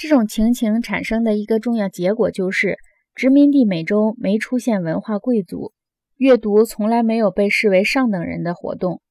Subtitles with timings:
[0.00, 2.78] 这种情形产生的一个重要结果就是，
[3.14, 5.74] 殖民地美洲没出现文化贵族，
[6.16, 9.02] 阅读从来没有被视为上等人的活动，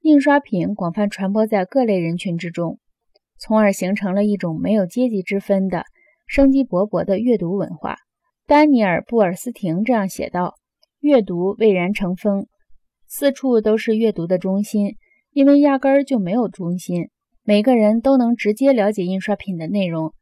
[0.00, 2.78] 印刷品广泛传播在各类人群之中，
[3.38, 5.84] 从而形成了一种没有阶级之分的
[6.26, 7.98] 生机勃勃的阅读文化。
[8.46, 10.54] 丹尼尔·布尔斯廷这样写道
[11.00, 12.46] ：“阅读蔚然成风，
[13.06, 14.96] 四处都是阅读的中心，
[15.30, 17.10] 因为压根儿就没有中心。
[17.44, 20.14] 每个人都能直接了解印刷品的内容，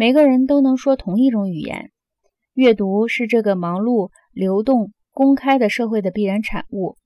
[0.00, 1.90] 每个人都能说同一种语言。
[2.54, 6.96] 阅读是这个忙碌、流动、公开的社会的必然产物。”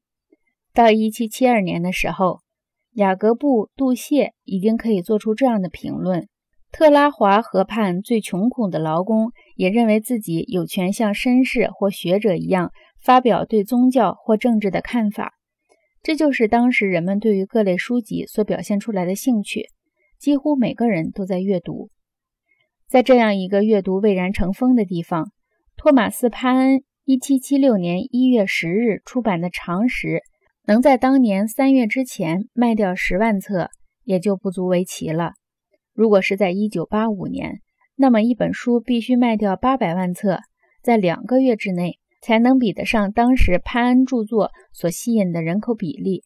[0.72, 2.38] 到1772年的时候，
[2.92, 6.28] 雅各布·杜谢已经可以做出这样的评论。
[6.70, 12.70] 特拉华河畔最穷苦的劳工也认为自己有权像绅士或学者一样
[13.02, 15.32] 发表对宗教或政治的看法。
[16.00, 19.70] 这就是当时人们对于各类书籍所表现出来的兴趣。
[20.20, 21.90] 几乎每个人都在阅读。
[22.94, 25.32] 在这样一个阅读蔚然成风的地方，
[25.76, 30.06] 托马斯·潘恩1776年1月10日出版的《常识》
[30.64, 33.68] 能在当年三月之前卖掉十万册，
[34.04, 35.32] 也就不足为奇了。
[35.92, 37.62] 如果是在一九八五年，
[37.96, 40.38] 那么一本书必须卖掉八百万册，
[40.80, 46.22] 在两个月之内才能比得上当时潘恩著作所吸引的人口比例。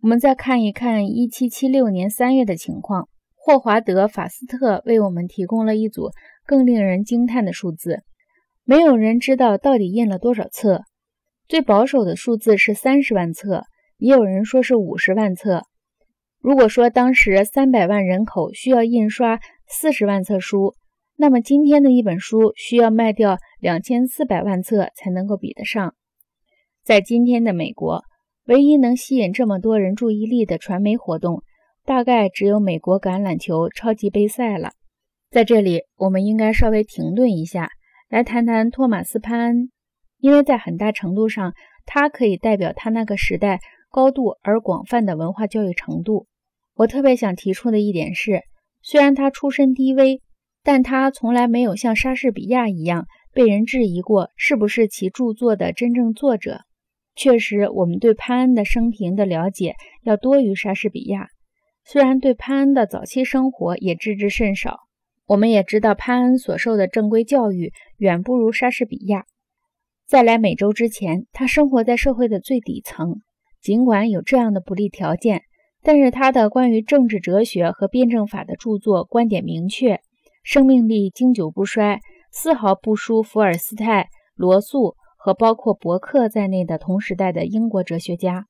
[0.00, 3.08] 我们再看一看一七七六年三月的情况，
[3.48, 6.10] 霍华德·法斯特为我们提供了一组
[6.44, 8.02] 更令人惊叹的数字。
[8.62, 10.82] 没有人知道到底印了多少册，
[11.48, 13.64] 最保守的数字是三十万册，
[13.96, 15.62] 也有人说是五十万册。
[16.42, 20.74] 如果说当时三百万人口需要印刷四十万册书，
[21.16, 25.94] 那么今天的一本书需要卖掉两千四百万册才能够比得上。
[26.84, 28.02] 在今天的美国，
[28.44, 31.42] 唯一能吸引这么多人注意力的传媒活动，
[31.88, 34.72] 大概只有美国橄榄球超级杯赛了。
[35.30, 37.70] 在这里，我们应该稍微停顿一下，
[38.10, 39.70] 来谈谈托马斯·潘恩，
[40.18, 41.54] 因为在很大程度上，
[41.86, 43.60] 他可以代表他那个时代。
[43.90, 46.26] 高度而广泛的文化教育程度。
[46.74, 48.42] 我特别想提出的一点是，
[48.82, 50.20] 虽然他出身低微，
[50.62, 56.64] 但他从来没有像莎士比亚一样被人质疑过是不是其著作的真正作者。
[57.16, 61.28] 确实，我们对潘恩的生平的了解要多于莎士比亚，
[61.90, 64.80] 虽然对潘恩的早期生活也知之甚少。
[65.24, 69.24] 我们也知道潘恩所受的正规教育远不如莎士比亚。
[70.06, 73.22] 在来美洲之前，他生活在社会的最底层。
[73.62, 75.44] 尽管有这样的不利条件，
[75.82, 80.02] 但是他的关于政治哲学和辩证法的著作观点明确，
[80.42, 82.00] 生命力经久不衰，
[82.30, 88.44] 丝毫不输伏尔斯泰、罗素和包括伯克在内的同时代的英国哲学家。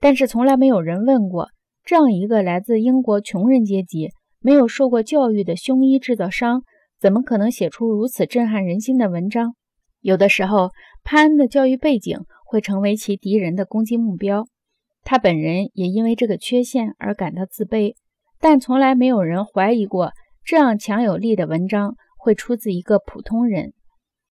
[0.00, 1.48] 但是从来没有人问过，
[1.84, 6.62] 这样一个来自英国穷人阶级、没有受过教育的胸衣制造商，
[6.98, 9.54] 怎么可能写出如此震撼人心的文章？
[10.00, 10.70] 有的时候，
[11.02, 12.18] 潘恩的教育背景。
[12.46, 14.46] 会成为其敌人的攻击目标，
[15.02, 17.94] 他本人也因为这个缺陷而感到自卑。
[18.38, 20.12] 但从来没有人怀疑过，
[20.44, 23.72] 这样强有力的文章会出自一个普通人。